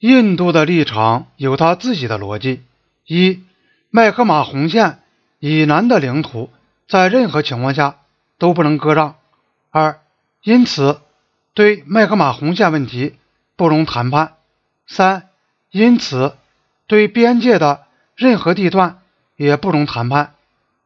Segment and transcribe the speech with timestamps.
[0.00, 2.62] 印度的立场有他自己的逻辑：
[3.04, 3.42] 一、
[3.90, 5.00] 麦克马洪线
[5.40, 6.50] 以南的领土
[6.86, 7.98] 在任何情况下
[8.38, 9.14] 都不能割让；
[9.70, 10.00] 二、
[10.44, 11.00] 因此
[11.52, 13.16] 对麦克马洪线问题
[13.56, 14.34] 不容谈判；
[14.86, 15.30] 三、
[15.72, 16.36] 因此
[16.86, 17.84] 对边界的
[18.14, 19.00] 任何地段
[19.34, 20.34] 也不容谈判，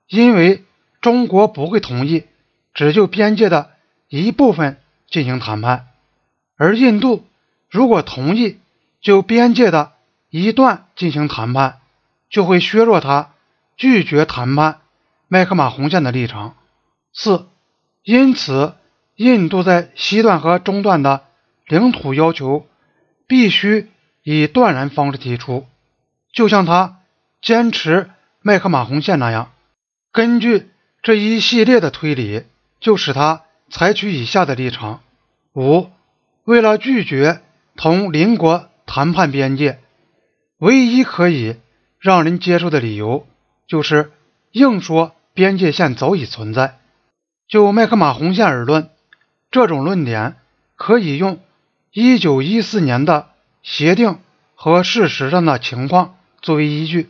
[0.08, 0.64] 因为
[1.02, 2.24] 中国不会同意
[2.72, 3.72] 只就边界的
[4.08, 5.88] 一部分进行谈判，
[6.56, 7.26] 而印度
[7.68, 8.56] 如果同意。
[9.02, 9.92] 就边界的
[10.30, 11.80] 一段进行谈判，
[12.30, 13.30] 就会削弱他
[13.76, 14.80] 拒绝谈判
[15.26, 16.54] 麦克马洪线的立场。
[17.12, 17.48] 四，
[18.04, 18.74] 因此，
[19.16, 21.24] 印度在西段和中段的
[21.66, 22.66] 领土要求
[23.26, 23.90] 必须
[24.22, 25.66] 以断然方式提出，
[26.32, 26.98] 就像他
[27.42, 28.08] 坚持
[28.40, 29.50] 麦克马洪线那样。
[30.12, 30.70] 根据
[31.02, 32.44] 这一系列的推理，
[32.78, 35.00] 就使他采取以下的立场：
[35.54, 35.90] 五，
[36.44, 37.40] 为了拒绝
[37.74, 38.68] 同邻国。
[38.94, 39.78] 谈判边界，
[40.58, 41.56] 唯一可以
[41.98, 43.26] 让人接受的理由
[43.66, 44.12] 就是
[44.50, 46.78] 硬说边界线早已存在。
[47.48, 48.90] 就麦克马洪线而论，
[49.50, 50.36] 这种论点
[50.76, 51.40] 可以用
[51.94, 53.30] 1914年的
[53.62, 54.18] 协定
[54.54, 57.08] 和事实上的情况作为依据，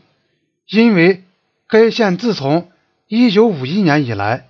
[0.69, 1.25] 因为
[1.67, 2.71] 该线自从
[3.09, 4.47] 1951年以来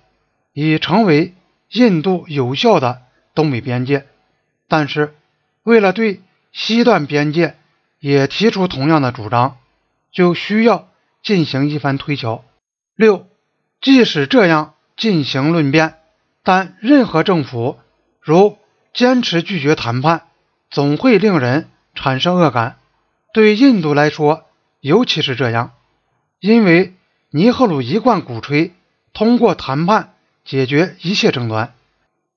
[0.53, 1.33] 已成为
[1.71, 3.01] 印度有效的
[3.33, 4.05] 东北边界。
[4.67, 5.15] 但是，
[5.63, 6.21] 为了对
[6.53, 7.57] 西段边界
[7.99, 9.57] 也提出同样的主张，
[10.11, 10.87] 就需要
[11.23, 12.45] 进行一番推敲。
[12.95, 13.27] 六，
[13.81, 15.95] 即使这样进行论辩，
[16.43, 17.79] 但任何政府
[18.21, 18.59] 如
[18.93, 20.27] 坚持拒绝谈判，
[20.69, 22.77] 总会令人产生恶感。
[23.33, 24.45] 对印度来说，
[24.79, 25.71] 尤其是这样，
[26.39, 26.93] 因为
[27.31, 28.73] 尼赫鲁一贯鼓吹
[29.11, 30.13] 通过谈判
[30.45, 31.73] 解决一切争端，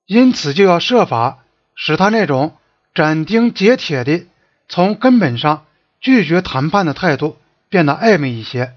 [0.07, 1.43] 因此就要设法
[1.75, 2.57] 使他那种。
[2.93, 4.25] 斩钉截铁的
[4.67, 5.65] 从根本上
[6.01, 7.37] 拒绝谈判的态度
[7.69, 8.73] 变得暧昧一些。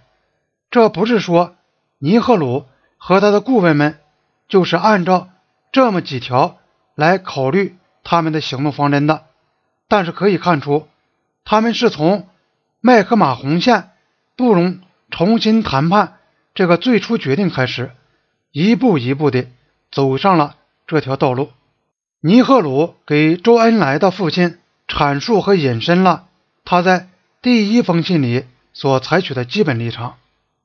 [0.71, 1.57] 这不是说
[1.99, 2.67] 尼赫鲁
[2.97, 3.99] 和他的顾问们
[4.49, 5.29] 就是按照
[5.73, 6.59] 这么几条
[6.95, 9.25] 来考虑他们的行动方针的，
[9.89, 10.89] 但是可以看出，
[11.45, 12.29] 他们是从
[12.81, 13.91] 麦克马洪线
[14.37, 16.19] 不容重新谈判
[16.55, 17.91] 这个最初决定开始，
[18.53, 19.47] 一步一步的
[19.91, 20.57] 走上了
[20.87, 21.51] 这条道路。
[22.23, 26.27] 尼赫鲁给周恩来的父亲阐述和引申了
[26.67, 27.09] 他在
[27.41, 28.45] 第一封信里
[28.75, 30.19] 所采取的基本立场，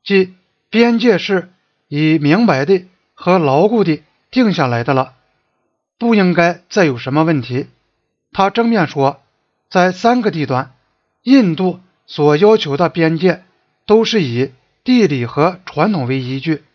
[0.03, 0.33] 即
[0.69, 1.49] 边界是
[1.87, 2.83] 以明白的
[3.13, 5.13] 和牢固的定下来的了，
[5.97, 7.67] 不应该再有什么问题。
[8.33, 9.21] 他正面说，
[9.69, 10.73] 在三个地段，
[11.23, 13.45] 印度所要求的边界
[13.87, 14.51] 都是以
[14.83, 16.65] 地理和传统为依据，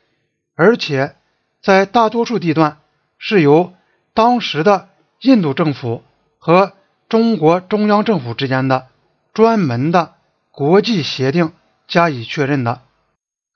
[0.54, 1.16] 而且
[1.60, 2.78] 在大多数地段
[3.18, 3.74] 是由。
[4.12, 4.88] 当时的
[5.20, 6.02] 印度政府
[6.38, 6.72] 和
[7.08, 8.88] 中国中央政府之间的
[9.32, 10.14] 专门的
[10.50, 11.52] 国际协定
[11.86, 12.82] 加以确认的。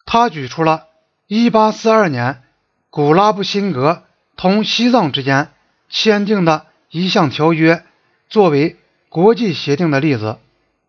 [0.07, 0.87] 他举出了
[1.29, 2.43] 1842年
[2.91, 4.05] 古拉布辛格
[4.37, 5.51] 同西藏之间
[5.89, 7.85] 签订的一项条约
[8.29, 8.77] 作为
[9.09, 10.39] 国际协定的例子，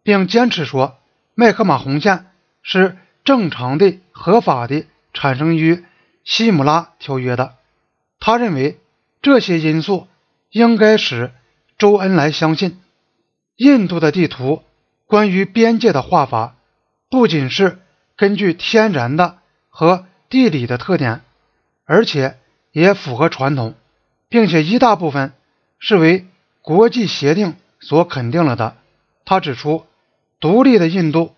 [0.04, 0.98] 并坚持说
[1.34, 2.28] 麦克马洪线
[2.62, 5.84] 是正常的、合法的产生于
[6.24, 7.56] 西姆拉条约的。
[8.20, 8.80] 他认为。
[9.26, 10.08] 这些因素
[10.52, 11.32] 应该使
[11.80, 12.80] 周恩来相信，
[13.56, 14.62] 印度的地图
[15.08, 16.56] 关于边界的画法
[17.10, 17.80] 不仅是
[18.16, 21.24] 根据天然的和地理的特点，
[21.86, 22.38] 而且
[22.72, 23.74] 也符合传统，
[24.30, 25.34] 并且一大部分
[25.80, 26.28] 是为
[26.62, 28.78] 国际协定所肯定了的。
[29.26, 29.88] 他指出，
[30.40, 31.34] 独立的印度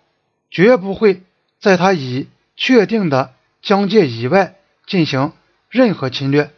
[0.50, 1.22] 绝不会
[1.58, 3.32] 在他已确定的
[3.62, 4.56] 疆界以外
[4.86, 5.32] 进行
[5.70, 6.50] 任何侵略。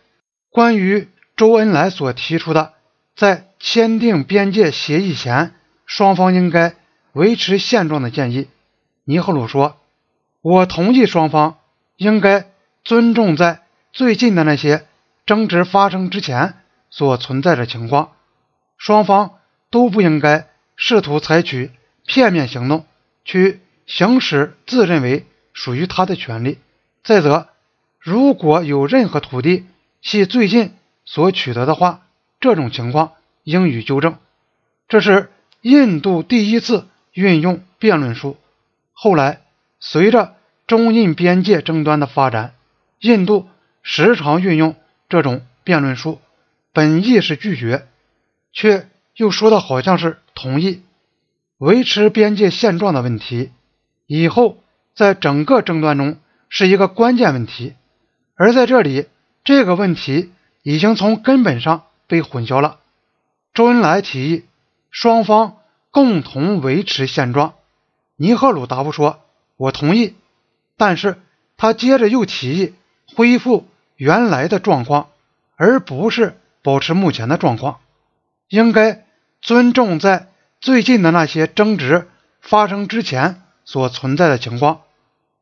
[0.50, 1.06] 关于
[1.40, 2.74] 周恩来所提出的，
[3.16, 5.54] 在签订边界协议前，
[5.86, 6.74] 双方应该
[7.14, 8.48] 维持现状的建议，
[9.04, 9.78] 尼赫鲁说
[10.44, 11.56] ：“我同意双方
[11.96, 12.50] 应该
[12.84, 14.86] 尊重在最近的那些
[15.24, 16.56] 争执发生之前
[16.90, 18.12] 所存在的情况，
[18.76, 19.38] 双方
[19.70, 20.46] 都不应该
[20.76, 21.70] 试图采取
[22.04, 22.84] 片面行动
[23.24, 25.24] 去行使自认为
[25.54, 26.59] 属于他的权利。
[27.03, 27.48] 再则，
[27.98, 29.65] 如果有任何土地
[30.03, 30.74] 系最近。”
[31.12, 32.03] 所取得的话，
[32.39, 34.16] 这种情况应予纠正。
[34.86, 35.28] 这是
[35.60, 38.36] 印度第一次运用辩论术。
[38.92, 39.41] 后来，
[39.80, 40.36] 随着
[40.68, 42.54] 中印边界争端的发展，
[43.01, 43.48] 印度
[43.83, 44.77] 时常运用
[45.09, 46.21] 这种辩论术，
[46.72, 47.89] 本意是拒绝，
[48.53, 48.86] 却
[49.16, 50.84] 又说的好像是同意。
[51.59, 53.51] 维持边界现状的问题，
[54.06, 54.63] 以后
[54.95, 57.74] 在整个争端中是一个关键问题，
[58.36, 59.06] 而在这里，
[59.42, 60.30] 这个问题。
[60.62, 62.78] 已经从根本上被混淆了。
[63.54, 64.45] 周恩来提议，
[64.91, 65.57] 双方
[65.91, 67.54] 共同维持现状。
[68.16, 69.21] 尼赫鲁答复说
[69.57, 70.15] ：“我同意。”
[70.77, 71.21] 但是
[71.57, 72.74] 他接着又提议
[73.15, 73.66] 恢复
[73.97, 75.09] 原来的状况，
[75.57, 77.80] 而不是保持目前的状况。
[78.48, 79.04] 应该
[79.42, 80.28] 尊重在
[80.60, 82.09] 最近的那些争执
[82.41, 84.83] 发生之前所存在的情况。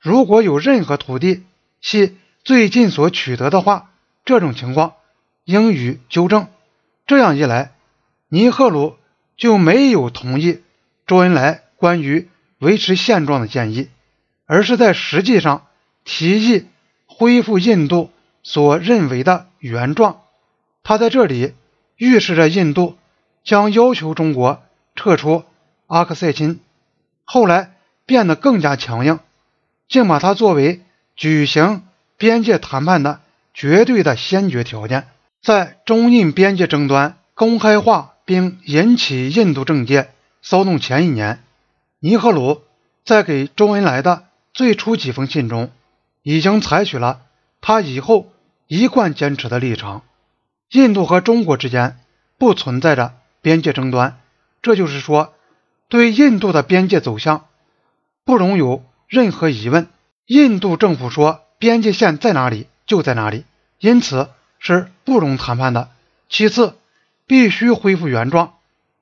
[0.00, 1.44] 如果有任何土地
[1.80, 3.90] 系最近所取得的话，
[4.24, 4.94] 这种情况
[5.48, 6.48] 应予纠正。
[7.06, 7.72] 这样一来，
[8.28, 8.96] 尼赫鲁
[9.38, 10.62] 就没有同意
[11.06, 12.28] 周恩来关于
[12.58, 13.88] 维持现状的建议，
[14.44, 15.66] 而是在实际上
[16.04, 16.66] 提议
[17.06, 18.10] 恢复印度
[18.42, 20.20] 所认为的原状。
[20.82, 21.54] 他在这里
[21.96, 22.98] 预示着印度
[23.42, 24.62] 将要求中国
[24.96, 25.44] 撤出
[25.86, 26.60] 阿克塞钦，
[27.24, 27.74] 后来
[28.04, 29.18] 变得更加强硬。
[29.88, 30.82] 竟把它作为
[31.16, 31.84] 举行
[32.18, 33.22] 边界谈判的
[33.54, 35.08] 绝对的先决条件。
[35.42, 40.10] 在中印边界争端公开化并引起印度政界
[40.42, 41.42] 骚动前一年，
[42.00, 42.62] 尼赫鲁
[43.04, 45.70] 在给周恩来的最初几封信中，
[46.22, 47.22] 已经采取了
[47.60, 48.32] 他以后
[48.66, 50.02] 一贯坚持的立场：
[50.70, 51.98] 印度和中国之间
[52.38, 54.18] 不存在着边界争端，
[54.60, 55.32] 这就是说，
[55.88, 57.46] 对印度的边界走向
[58.24, 58.84] 不容有。
[59.08, 59.88] 任何疑问，
[60.26, 63.46] 印度政府说边界线在哪里就在哪里，
[63.78, 65.90] 因此是不容谈判的。
[66.28, 66.76] 其次，
[67.26, 68.54] 必须恢复原状。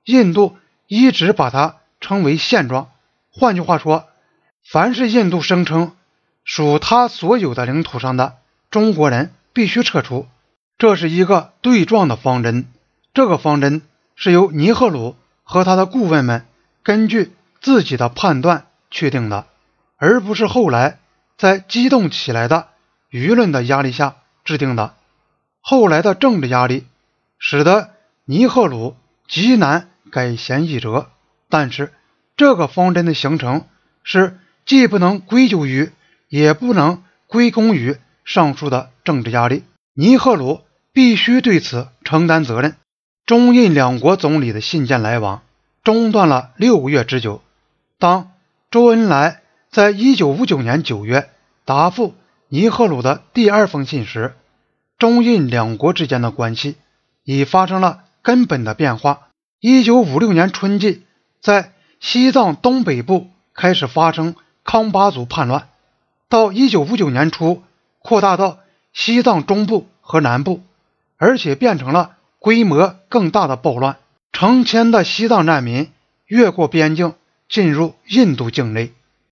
[0.05, 0.57] 印度
[0.87, 2.91] 一直把它称为现状。
[3.31, 4.09] 换句话说，
[4.65, 5.97] 凡是印度声称
[6.45, 8.37] 属他所有的领土上的
[8.71, 10.27] 中国人必须撤出。
[10.79, 12.69] 这是一个对撞的方针。
[13.15, 13.83] 这个方针
[14.15, 16.47] 是由尼赫鲁和他的顾问们
[16.83, 19.47] 根据自己的判断确定的。
[19.97, 20.99] 而不是后来
[21.39, 22.69] 在激动起来的
[23.11, 24.96] 舆论的压力下制定的。
[25.69, 26.87] 后来的政治压力
[27.41, 27.91] 使得
[28.25, 28.95] 尼赫鲁
[29.27, 31.09] 极难改弦易辙，
[31.49, 31.93] 但是
[32.37, 33.65] 这个方针的形成
[34.05, 35.91] 是既不能归咎于，
[36.29, 39.65] 也不能归功于上述的政治压力。
[39.93, 40.61] 尼赫鲁
[40.93, 42.77] 必须对此承担责任。
[43.27, 45.43] 中印两国总理的信件来往
[45.83, 47.43] 中断了六个月之久。
[47.99, 48.31] 当
[48.71, 49.41] 周恩来。
[49.69, 51.29] 在一九五九年九月
[51.67, 52.15] 答复
[52.49, 54.33] 尼赫鲁的第二封信时，
[54.99, 56.77] 中印两国之间的关系
[57.23, 59.29] 已发生了根本的变化。
[59.61, 61.03] 一九五六年春季，
[61.41, 64.35] 在西藏东北部开始发生
[64.65, 65.69] 康巴族叛乱，
[66.29, 67.63] 到一九五九年初
[67.99, 68.59] 扩大到
[68.93, 70.63] 西藏中部和南部，
[71.19, 73.97] 而且变成了规模更大的暴乱。
[74.33, 75.91] 成千的西藏难民
[76.27, 77.15] 越过边境
[77.49, 78.93] 进入印度境内。